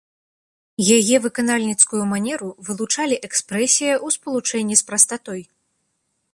Яе 0.97 1.17
выканальніцкую 1.25 2.01
манеру 2.15 2.49
вылучалі 2.69 3.21
экспрэсія 3.29 3.93
ў 4.05 4.19
спалучэнні 4.19 4.75
з 4.83 4.89
прастатой. 4.89 5.41